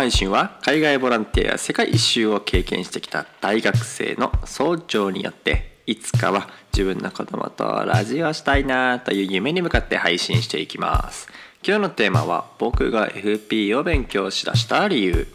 [0.00, 11.28] 配信は海外ボランティアや世界一周を経験してきた大学生の総長によっていつかは自分の子供とラジオしたいなという夢に向かって配信していきます。
[11.62, 15.26] 今日のテーマは僕が FP を勉強しだした理由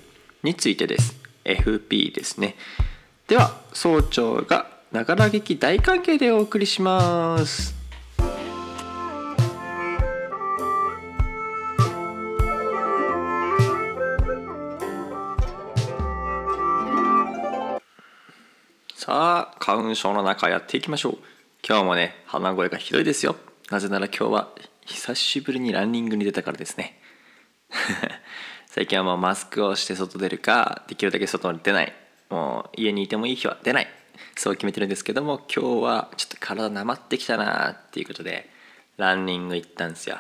[0.42, 1.16] についてです。
[1.44, 2.56] FP ですね。
[3.28, 7.75] では総長がながら劇大関係でお送りします。
[19.06, 21.18] さあ花粉症の中やっていきましょう。
[21.64, 23.36] 今日もね鼻声がひどいですよ。
[23.70, 24.50] なぜなら今日は
[24.84, 27.00] 久しぶりにランニングに出たからですね。
[28.66, 31.94] 最近はもうマスクをして外出るかできるだけ外に出ない。
[32.32, 33.88] もう家にいてもいい日は出ない。
[34.36, 38.50] そう決めてるんですけども今日はちょっと体なまってきたなっていうことで
[38.98, 40.18] ランニング行ったんですよ。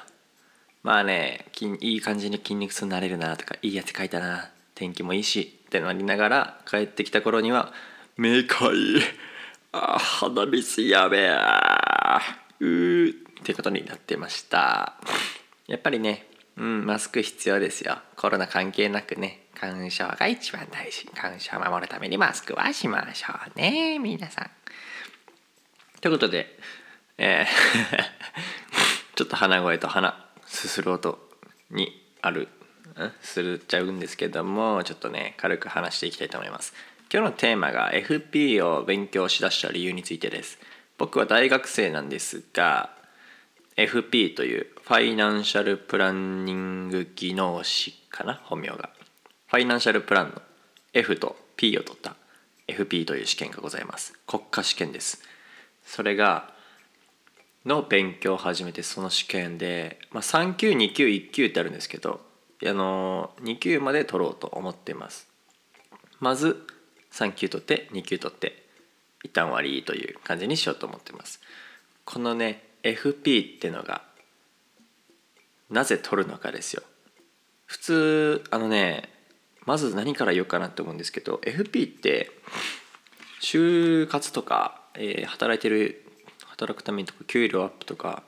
[0.83, 1.47] まあね
[1.79, 7.73] いい感じに筋肉痛になれるなとかいいやつ書いたな天気もいいしってなりながら帰ってきた頃には
[8.17, 9.01] 目かい
[9.73, 11.35] あ鼻水やべえ。
[12.61, 13.13] うー。
[13.13, 14.95] ってことになってました。
[15.67, 17.97] やっぱりねうんマスク必要ですよ。
[18.15, 21.05] コロナ関係なくね花粉症が一番大事。
[21.13, 24.49] 花粉症を守るためにマスクはしましょうね皆さん。
[25.99, 26.57] ということで
[27.17, 31.19] えー ちょっと鼻声と鼻すする音
[31.69, 32.47] にある
[32.97, 36.73] んするっちゃうんですけどもちょっとね軽く話していきたいと思います。
[37.15, 40.59] 今日のテーマが FP を勉強しだした理由についてです。
[40.97, 42.89] 僕は大学生なんですが
[43.77, 48.41] FP というファイナンシャルプランニング技能士かな？
[48.43, 48.89] 本名が。
[49.47, 50.41] ファイナンシャルプランの
[50.91, 52.17] F と P を取った
[52.67, 54.19] FP という試験がございます。
[54.27, 55.23] 国家試験です。
[55.85, 56.49] それが
[57.63, 62.19] の勉強を始めてその試験で、まあ、3級2級1級ってあるんですけど
[62.67, 65.29] あの2級まで取ろうと思っています。
[66.19, 66.67] まず
[67.15, 68.65] 3級取って2級取って
[69.23, 71.39] 一旦終わりという感じにしようと思ってます。
[72.03, 74.03] このね FP ってのが
[75.69, 76.83] なぜ取るのかですよ。
[77.65, 79.09] 普通あのね
[79.65, 82.29] まず何から言おうかなと思うんですけど FP って
[83.41, 86.05] 就活とか、えー、働いてる
[86.45, 88.23] 働くためにとか給料アップとか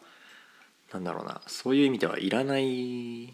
[0.94, 3.32] なんだろうなそういう意味ではいらないん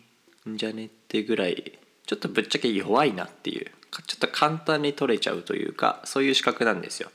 [0.58, 3.72] じゃねってぐらいちょっとぶっちゃけ弱いなっていう。
[4.02, 7.10] ちょっと簡単に取れちゃうというかそういう資格なんですよ。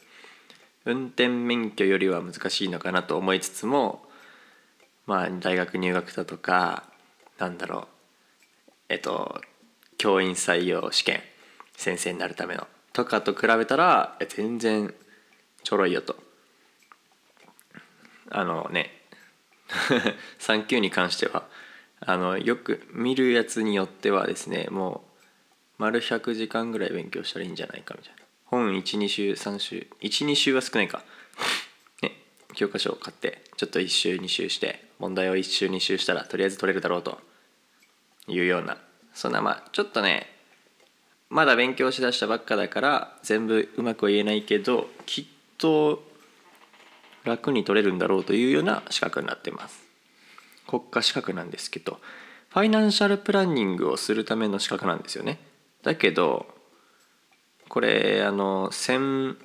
[0.85, 4.03] 運転免許よりは難しいのかなと思いつつも
[5.07, 6.85] まあ大学入学だとか
[7.39, 7.87] なんだろう
[8.89, 9.41] えっと
[9.99, 11.21] 教員採用試験
[11.77, 14.95] 先生になるためのとかと比べたら全然
[15.63, 16.17] ちょろいよと
[18.31, 18.91] あのね
[20.41, 21.47] 3級に関しては
[22.01, 25.08] あのよく見るやつによってはですねもう
[25.79, 28.23] 丸100時間ぐらい勉強したらいいんじゃないかみたいな。
[28.47, 29.87] 本12週3週。
[30.01, 31.03] 12週は少ないか。
[32.03, 32.13] ね。
[32.55, 37.21] 教科書を買ってちょっと1週2週して問題を1週2週したらとりあえず取れるだろうと。
[38.29, 38.77] いうような。
[39.15, 40.29] そんなまあちょっとね
[41.31, 45.25] まだ勉強しだしたばっかだから全部うまくは言えないけどきっ
[45.57, 46.05] と
[47.25, 49.83] 楽に取れるんだろうというような資格になってます。
[50.67, 51.99] 国家資格なんですけど
[52.51, 55.39] ファイナンシャルプランニングをするための資格なんですよね。
[55.89, 56.47] だけど
[57.71, 59.39] これあの専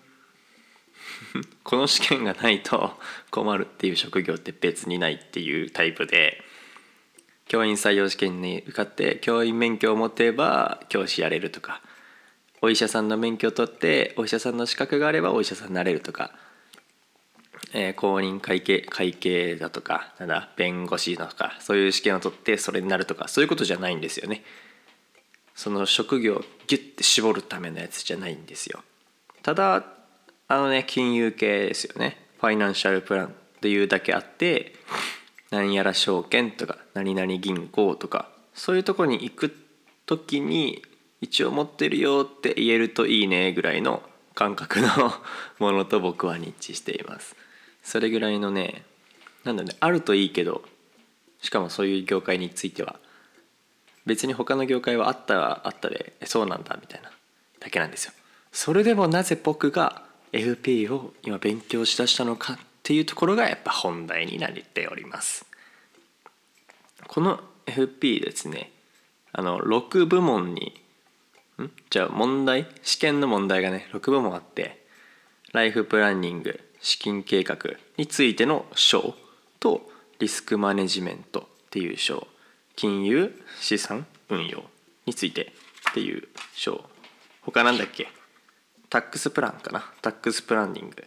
[1.63, 2.99] この試験がないと
[3.31, 6.43] 困るっていう職業って別にないっていうタイプで
[7.47, 11.81] 教員採用試験に受かって教員免許を持てば教師やれるとか
[12.61, 16.33] お医者さんの免許を取ってお医者さんの資格があればお医者さんになれるとか、
[17.73, 24.43] えー、公認会計会計だとかなんだ弁護士だとかそういう試験を取ってそれになるとかそういうことじゃないんですよね。
[25.55, 28.83] その職業をギュッて絞るためのやつじゃないんですよ。
[29.41, 29.85] ただ
[30.47, 32.17] あのね金融系ですよね。
[32.39, 33.31] ファイナンシャルプランっ
[33.61, 34.73] ていうだけあって
[35.51, 39.55] 何やら証券とか何々銀行とかそういうとこに行く
[40.05, 40.83] 時に
[41.21, 44.03] 一応持ってるよって言えるといいねぐらいの
[44.35, 44.89] 感覚の
[45.59, 47.35] ものと僕は日致しています。
[47.81, 48.83] それぐらいのね
[49.43, 50.63] なんだねあるといいけど
[51.41, 52.99] しかもそういう業界については
[54.05, 57.11] 別に他の業界はあったらあったでそうなんだみたいな
[57.59, 58.13] だけなんですよ。
[58.51, 65.45] それでもなぜ僕が FP を今勉強しだしたのかっていうところがやっぱ本題になっております。
[67.07, 68.71] この FP ですね
[69.31, 70.81] あの6部門に
[71.61, 71.71] ん？
[71.89, 74.83] じゃあ問題試験の問題がね6部門あって
[75.53, 77.57] ライフプランニング資金計画
[77.97, 79.15] についての章
[79.59, 79.89] と
[80.19, 82.27] リスクマネジメントっていう章
[82.75, 84.63] 金融資産運用
[85.05, 85.53] について
[85.91, 86.83] っていう章。
[87.41, 88.07] 他なんだっけ？
[88.89, 89.83] タックスプランかな？
[90.01, 91.03] タックスプランニング。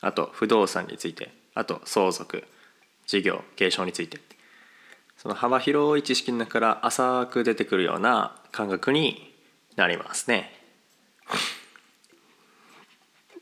[0.00, 1.32] あと不動産について。
[1.54, 2.44] あと相続
[3.06, 4.18] 事業継承について。
[5.16, 9.34] その幅広い知識の中から浅く出てくるような感覚に
[9.76, 10.52] なりますね。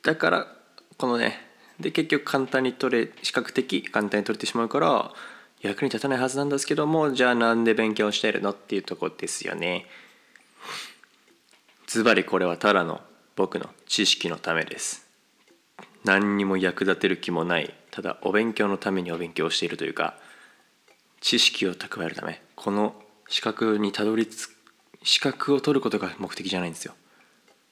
[0.03, 0.47] だから
[0.97, 1.39] このね
[1.79, 5.13] で結局簡単に取れ視覚的簡単に取れてしまうから
[5.67, 9.87] 役に立たないはずなんですけどもじゃあなんで勉強してるのっていうとこですよね。
[11.87, 13.01] ズバリこれはただの
[13.37, 15.07] 僕の知識のためです。
[16.05, 20.17] 何にも役立てる気もないただお勉強のためにお勉強しているというか
[21.21, 22.95] 知識を蓄えるためこの
[23.29, 24.57] 資格にたどり着く
[25.03, 26.95] 資格を取ることが目的じゃないんですよ。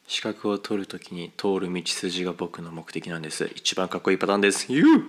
[0.06, 3.50] 資格を取るときに通る道筋が僕の目的なんです。
[3.56, 4.72] 一番かっこいいパターンです。
[4.72, 5.02] ユー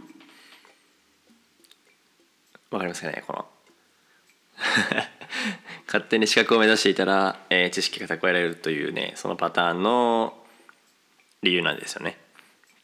[2.71, 3.47] わかりますかねこの
[5.87, 10.37] 勝手に資格を目指していたら、えー、知識が蓄えられるというねそのパターンの
[11.43, 12.17] 理由なんですよね。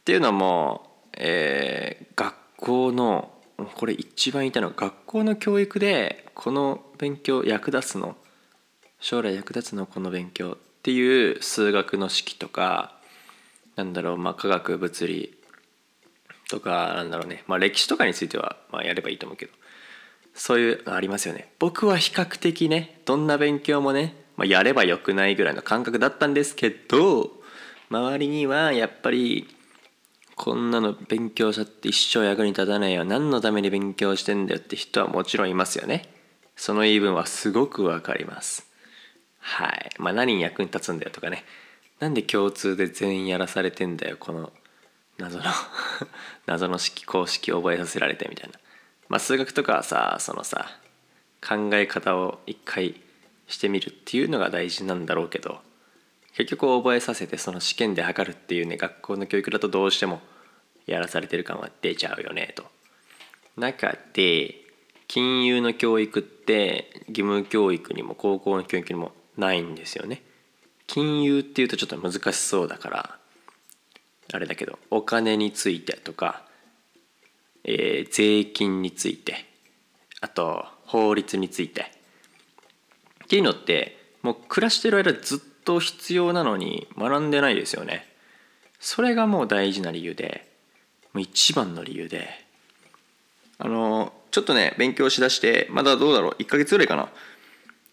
[0.01, 3.31] っていうのも、えー、学校の
[3.75, 8.15] これ一番言いたいのは学校の教育でこの勉強役立つの
[8.99, 12.95] 将来役立つのこの勉強っていう数学の式とか
[13.75, 15.37] なんだろう、まあ、科学物理
[16.49, 19.51] とかなんだろうね、まあ、歴史とかについてはまあやればいいと思うけど
[20.33, 21.51] そういうのありますよね。
[21.59, 27.31] 僕は比較的ねどんな勉強もね、まあ、やればよくないぐらいの感覚だったんですけど
[27.89, 29.47] 周りにはやっぱり
[30.35, 36.09] こんなの勉強者って一生役に立たないよ何のために勉強してんだよって人はもちろんいますよね。
[36.55, 38.67] その言い分はすごくわかります。
[39.39, 39.89] はい。
[39.97, 41.43] まあ何に役に立つんだよとかね。
[41.99, 44.51] なんで共通で全員やらされてんだよこの
[45.19, 45.43] 謎の
[46.47, 48.59] 謎の式公式覚えさせられてみたいな。
[49.11, 50.67] まあ数学とかはさそのさ
[51.45, 52.95] 考え方を一回
[53.45, 55.59] してみるっていうのが大事なんだろうけど
[56.33, 60.21] 結局覚えさせてその試験で測るっていうね学校の教育だとどうしても
[60.85, 62.63] やらされてる感は出ちゃうよねと。
[63.57, 64.55] 中で
[65.09, 70.21] 金融の教育って義務教育にも高校の教育にもないんですよね。
[70.87, 73.17] 金融っていうとちょっと難しそうだから
[74.31, 76.45] あれだけどお金についてとか、
[77.63, 79.45] えー、税金について
[80.21, 81.91] あと法律について。
[83.25, 88.05] っていうのってもう暮らしてる間ずっと必要なのに学んでないですよね。
[88.81, 90.45] それがもう大事な理由で
[91.13, 92.27] もう一番の理由で。
[93.57, 97.09] あのちょっとね勉強しだしてまだどうだろう？1ヶ月ぐらいかな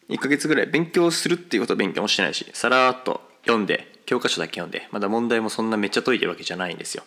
[0.09, 7.05] ？1ヶ月ぐらい勉強するっていうことは勉強もしてないしさらっと読んで教科書だけ読んでまだ問題もそんなめっちゃ解いてるわけじゃないんですよ。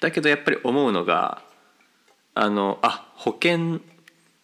[0.00, 1.42] だけどやっぱり思うのが
[2.38, 3.80] あのあ保険っ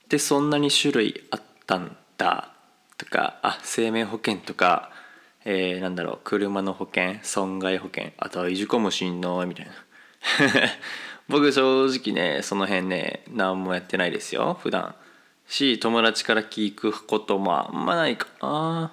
[0.08, 2.52] てそんなに種類あったんだ
[2.96, 4.90] とかあ生命保険とか
[5.44, 9.72] えー、なんだろう車の保険損害保険あとはいじかもしんないみたいな。
[11.28, 14.94] 僕正直ねその辺ね何もやってないですよ普段。
[15.46, 18.92] し友達から聞くこともあんまないかな。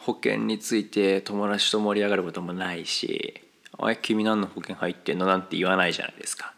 [0.00, 3.40] 保険について友達と盛り上がることもないし
[3.78, 6.52] 「おい君何の保険入ってんの?」なんて言わないじゃないですか。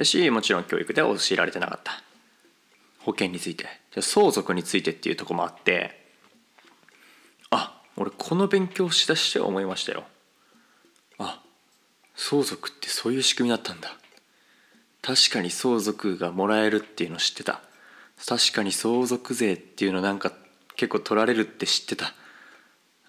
[0.00, 2.02] だしもちろん教育では教えられてなかった。
[3.00, 3.66] 保険について。
[4.00, 6.06] 相続についてっていうとこもあって
[7.50, 10.04] あ俺この勉強しだして思いましたよ。
[11.18, 11.42] あ
[12.14, 13.94] 相続ってそういう仕組みだったんだ。
[15.02, 17.60] 確かに相続がもらえるっていうの知ってた。
[18.26, 20.32] 確かに相続税っていうのなんか
[20.76, 22.14] 結構取られるって知ってた。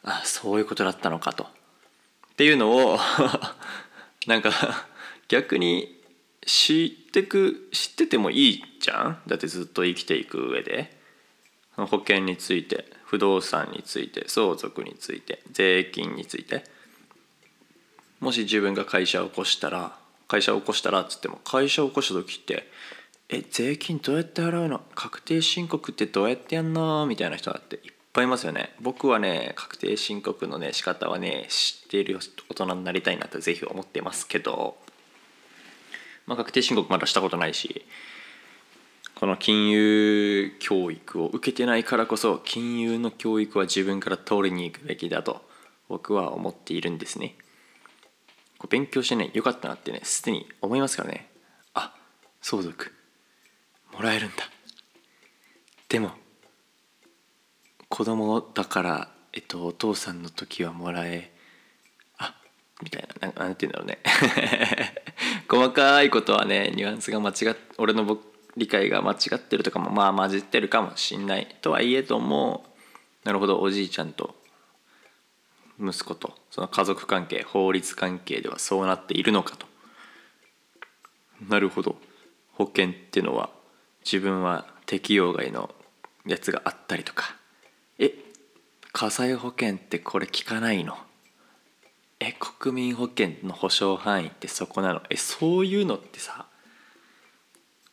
[0.03, 1.45] あそういうことだったのかと。
[1.45, 1.47] っ
[2.35, 2.99] ていうのを
[4.27, 4.51] なんか
[5.29, 6.00] 逆に
[6.45, 9.21] 知ってく知っててもいいじゃん？
[9.27, 10.99] だってずっと生きていく上で。
[11.77, 16.63] 保険について不動産について相続について税金について。
[18.19, 22.67] もし自分が会社を起こしたら会社を起こしたらっつっても会社を起こした時って
[23.29, 24.81] え税金どうやって払うの？
[24.93, 27.05] 確定申告ってどうやってやんの？
[27.07, 27.81] みたいな人だっていっ
[28.13, 28.73] ぱいいますよね。
[28.81, 32.19] 僕はね確定申告のね仕方はね知っている
[32.49, 34.77] 大人になりたいなとぜひ思ってますけど、
[36.31, 37.85] まあ、確定申告まだしたことないし
[39.15, 45.41] この金融教育を受けてないからこそ金融の教育は自分から取りに行くべきだと
[45.89, 47.35] 僕は思っているんですね。
[48.57, 51.29] こう勉強してねよかったなってねすでに思いますからね
[51.73, 51.93] あ
[52.41, 52.93] 相続
[53.91, 54.35] もらえるんだ
[55.89, 56.11] でも
[57.89, 61.30] 子供だからえっとお父さんの時はもらえ
[62.81, 63.99] みたいなななんて言うんだろうね。
[65.49, 72.65] 細かいことはねニュアンスが間違っ俺の僕理解が間違ってるとかもまあ混じってるかもしんないとはいえども
[73.23, 74.35] なるほどおじいちゃんと
[75.79, 79.65] 息子とその家族関係法律関係ではそうなっているのかと。
[81.49, 81.95] なるほど。
[82.53, 83.49] 保険っていうのは
[84.05, 85.73] 自分は適用外の
[86.25, 87.35] やつがあったりとか。
[87.97, 88.13] え
[88.91, 90.97] 火災保険ってこれ効かないの？
[92.23, 95.01] え国民保険の保証範囲ってそこなの？
[95.09, 96.45] えそういうのってさ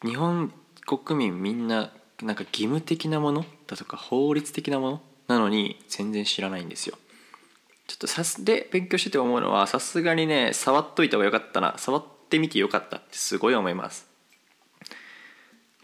[0.04, 0.52] 日本
[0.86, 1.90] 国民みんな
[2.22, 5.00] なんか義務的なものだとか法律的なもの？
[5.28, 6.98] なのに全然知らないんですよ。
[7.86, 11.74] ちょっとさすで勉強してて思うのはさすがにね触っといた方がよかったな。
[11.78, 14.06] 触ってみてよかったってすごい思います。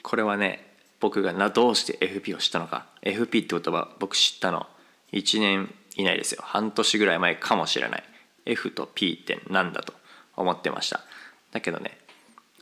[0.02, 4.66] これはね僕がなどうして FP を知ったのか？FP って言葉僕知ったの
[5.12, 6.42] 1年以内ですよ。
[6.44, 8.04] 半年ぐらい前かもしれない。
[8.46, 9.94] F と P って何だと
[10.36, 11.00] 思ってました。
[11.52, 11.98] だけどね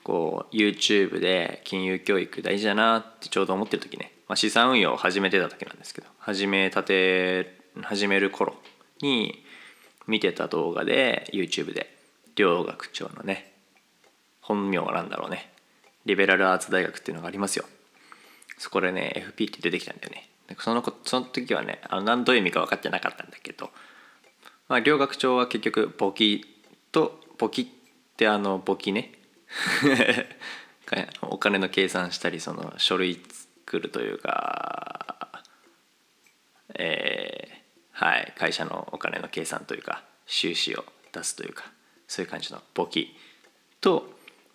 [0.05, 8.55] こう YouTube で金融教育大事だなってちょうど思ってる時ね、まあ、資産運用を始めてた時なんですけど始めたて始める頃
[9.01, 9.45] に
[10.07, 11.95] 見てた動画で YouTube で
[12.35, 13.53] 両学長のね
[14.41, 15.53] 本名は何だろうね
[16.05, 17.65] リベラルアーツ大学っていうのがありますよ。
[18.59, 20.29] そこでね FP って出てきたんだよね。
[20.59, 23.71] そのその時はねあの何どういう意味か分かってなかったんだけど、
[24.69, 26.45] まあ、両学長は結局簿記
[26.93, 27.67] と簿記っ
[28.17, 29.13] てあの簿記ね。
[31.23, 33.21] お金の計算したりその書類
[33.65, 35.43] 作るというか
[36.75, 41.65] えー、はい会社のお金の計算というか収支を出すというか
[42.09, 43.15] そういう感じの簿記
[43.81, 44.11] と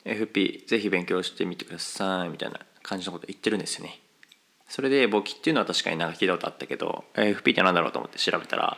[0.06, 4.00] FP ぜひ勉強してみてくださいみたいな感じのこと言ってるんですよね。
[4.70, 8.78] それで簿記っていうのは確かになんか聞いたことあったけど FP って何だろうと思って調べたら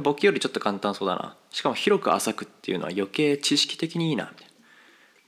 [0.00, 1.36] 簿記よりちょっと簡単そうだな。
[1.50, 4.24] しかも広く浅くっていうのは余計知識的にいいな。
[4.24, 4.52] みたいな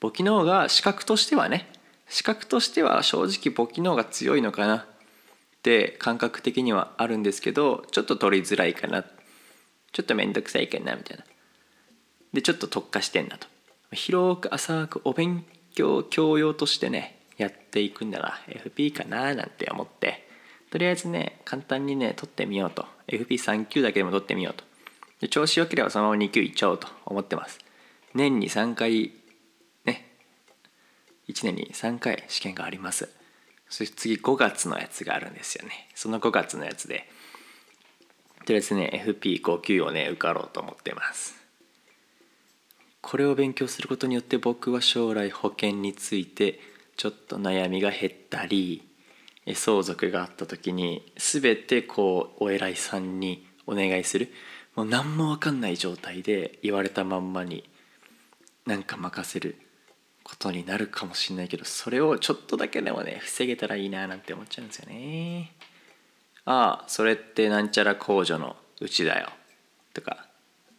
[0.00, 1.68] 簿記の方が資格としてはね。
[2.08, 4.76] 資格としては正直簿記の方が強いのかな。
[4.76, 4.88] っ
[5.62, 9.04] て感覚的にはあるんですけどちょっと取りづらいかな。
[9.92, 11.24] ちょっと面倒くさいかなみたいな。
[12.32, 13.46] でちょっと特化してんなと。
[13.92, 15.44] 広く浅くお勉
[15.74, 20.26] 強教養としてねやっていくんなら FP かななんて思って。
[20.70, 22.86] とりあえずね簡単にね取ってみようと。
[23.08, 24.64] FP3 級だけでも取ってみようと。
[25.20, 27.58] で調子よければそのまま2級いっちゃおうと思ってます。
[28.14, 29.12] 年に3回
[29.84, 30.10] ね。
[31.28, 33.08] 1年に3回試験があります。
[33.68, 35.88] そして次5月のやつがあるんですよね。
[35.94, 37.08] その5月のやつで
[38.44, 41.34] とりあえずね FP5 級をね受かろうと思ってます。
[43.00, 46.60] これを勉強することによって僕は将来保険について
[46.96, 48.82] ちょっと悩みが減ったり
[49.54, 54.32] 相続があった時に全てこうお偉いさんにお願いする。
[54.74, 57.68] もう何も分かんない状態で言われたまんまに
[58.66, 59.56] なんか任せる
[60.22, 65.52] ことになるかもしれないけどそれをちょっとだけでもね防げたらいいななんて思っちゃうんですよね。
[66.44, 69.30] ああそれってなんちゃら控除のうちだよ。
[69.94, 70.26] とか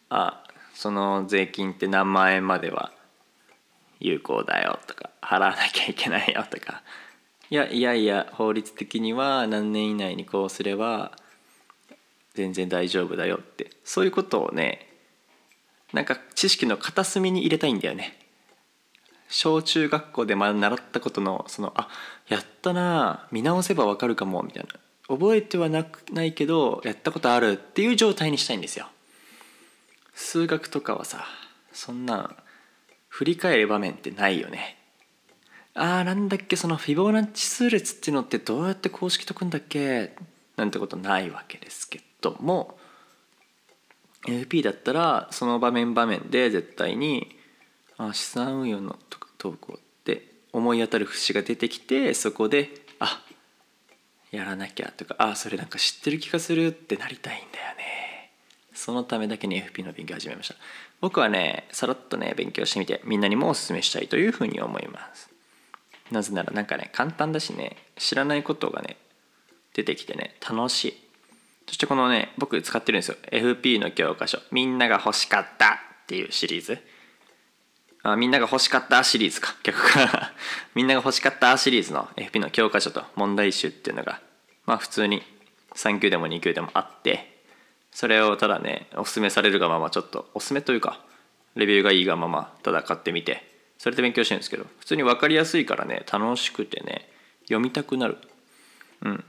[0.10, 2.92] ああその税金って何万円までは
[4.00, 4.80] 有効だよ。
[4.86, 6.46] とか払わなきゃいけないよ。
[6.50, 6.84] とか
[7.50, 11.14] いやいやいや法律的には何年以内にこうすれば
[12.34, 13.72] 全然大丈夫だよって。
[13.84, 14.88] そういうことをね
[15.94, 18.20] なんか知識の片隅に入れたいんだよね。
[19.30, 21.90] 小中学校で習ったことのそのあ
[22.28, 24.70] やったな見直せばわかるかもみたいな。
[25.08, 28.88] 覚えてはなくないけどやったことあるっていう状態にしたいんですよ。
[30.14, 31.26] 数学とかはさ
[31.72, 32.36] そんな
[33.08, 34.77] 振り返る場面ってないよね。
[35.80, 40.16] あーなんだっけそのフィボナッチ数列っていうのってどうやって公式解くんだっけ？
[40.56, 42.78] なんてことないわけですけども
[44.26, 47.36] NP だったらその場面場面で絶対に
[47.98, 48.98] あ資産運用の
[49.38, 53.22] 投稿って思い当たる節が出てきてそこであ
[54.32, 58.32] やらなきゃとかあそれなんか知ってる気がするってなりたいんだよね。
[58.74, 60.56] そのためだけに FP の勉強始めました。
[61.02, 65.30] 僕はねさらっとね勉強してみてみんなにもお勧めしたいというふうに思います。
[66.12, 68.98] なぜならなんかね簡単だしね知らないことがね
[69.74, 71.04] 出てきてね楽しい。
[71.68, 73.18] そしてこのね僕使ってるんですよ。
[73.32, 74.40] FP の教科書。
[74.52, 76.80] みんなが欲しかったっていうシリーズ。
[78.04, 79.56] あみんなが欲しかったシリーズか。
[79.64, 80.32] 逆か
[80.76, 84.22] みんなが欲しかったシリーズの FP の教科書と問題集っていうのが
[84.66, 85.24] まあ普通に
[85.76, 87.38] 3級でも2級でもあって
[87.92, 91.00] それをただねおすすめされるがままちょっとおすすめというか
[91.56, 93.44] レビューがいいがままただ買ってみて
[93.78, 97.10] それで勉強してるんですけど普通に分かりやすいからね楽しくてね
[97.42, 98.18] 読みたくなる。
[99.04, 99.24] うん。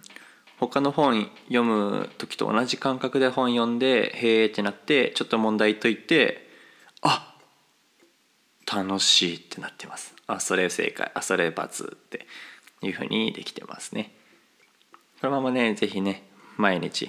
[0.59, 6.49] 他の本読む時と同じ感覚で本読んでへえってなってちょっと問題解いて
[7.01, 7.37] あ
[8.67, 10.15] 楽しいってなってます。
[10.27, 11.11] あそれ正解。
[11.15, 12.27] あそれ×って
[12.83, 14.13] いうふうにできてますね。
[15.21, 16.25] このままね是非ね
[16.57, 17.09] 毎日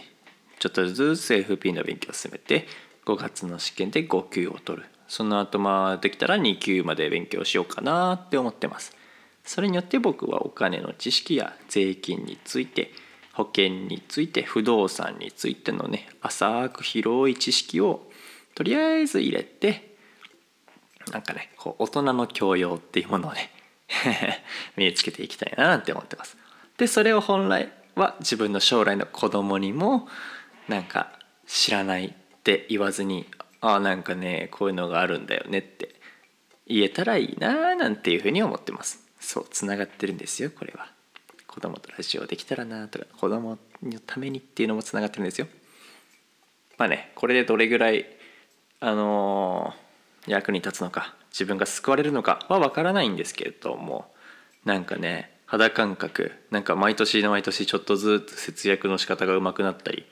[0.59, 2.67] ちょっとずつ FP の勉強を進めて
[3.05, 4.87] 5月の試験で5級を取る。
[5.09, 8.95] その後まあできたら2級まで勉強しようかなって思ってます。
[9.43, 12.91] それによって僕はお金の知識や税金について
[13.33, 18.07] 保険について不動産についてのね浅く広い知識を
[18.53, 19.95] とりあえず入れて
[21.11, 23.49] なんかねこう大人の教養っていうものをね
[24.77, 26.37] 身につけていきたいななんて思ってます。
[26.77, 30.07] でそれを本来は自分の将来の子供にも
[30.67, 31.11] なんか
[31.47, 33.25] 知らないって言わずに
[33.61, 35.95] ああなんかねこういうのがあるんだよねって
[36.67, 39.05] 言えたらいいななんていうふうに思ってます。
[39.19, 40.87] そうつながってるんですよこれは。
[41.47, 45.47] 子供とラジオできたらなとか子供のためにっていうのもつながってるんですよ。
[46.77, 48.05] まあねこれでどれぐらい
[48.79, 54.13] あのー、役に立つのか自分が救われるのかは分からないんですけれども
[54.63, 60.05] なんかね肌感覚なんか毎年毎年ちょっとずつ節約の仕方がうまくなったり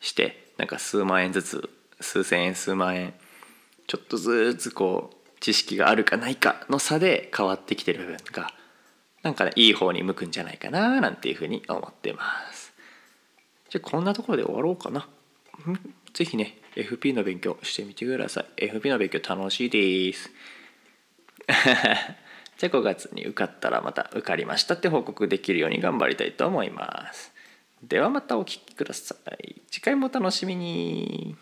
[0.00, 1.70] してなんか数万円ずつ
[2.04, 3.14] 数千円数万円
[3.86, 8.50] ちょっとずつこう知識があるかないかの差で変わってきてる部分が
[9.22, 12.72] なんかねいい方に向くんじゃないかななんていうふうに思ってます。
[13.70, 15.08] じゃあこんなところで終わろうかな。
[16.12, 18.66] 是非ね FP の勉強してみてください。
[18.66, 20.30] FP の勉強楽しいです。
[22.56, 27.32] じゃあ5月に受かったらまた受かりましたって報告できるように頑張りたいと思います。
[27.82, 29.60] ではまたお聴きください。
[29.70, 31.36] 次回もお楽しみに。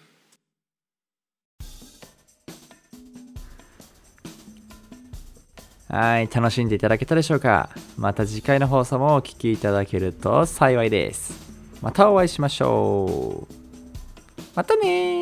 [5.92, 7.68] はい、楽しんでいただけたでしょうか？
[7.98, 11.52] また次回の放送もお聴きいただけると幸いです。
[11.82, 13.54] またお会いしましょう。
[14.54, 15.21] またね